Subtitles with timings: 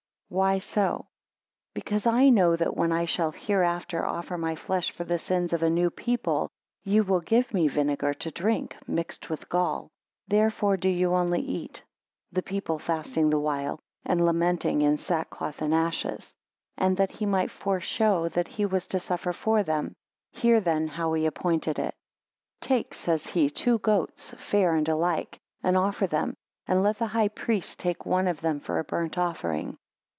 [0.31, 1.07] 5 Why so?
[1.73, 5.61] because I know that when I shall hereafter offer my flesh for the sins of
[5.61, 6.47] a new people,
[6.85, 9.89] ye will give me vinegar to drink mixed with gall;
[10.29, 11.83] therefore do ye only eat,
[12.31, 16.21] the people fasting the while, and lamenting in sackcloth and ashes.
[16.23, 16.33] 6
[16.77, 19.95] And that he might foreshow that he was to suffer for them,
[20.31, 21.93] hear then how he appointed it.
[22.61, 26.35] 7 Take, says he, two goats, fair and alike, and offer them;
[26.67, 29.75] and let the high priest take one of them for a burnt offering.